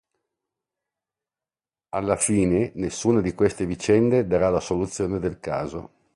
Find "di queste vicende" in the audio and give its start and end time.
3.21-4.25